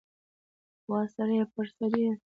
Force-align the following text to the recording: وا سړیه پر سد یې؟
وا 0.89 1.01
سړیه 1.15 1.43
پر 1.53 1.65
سد 1.75 1.93
یې؟ 2.01 2.09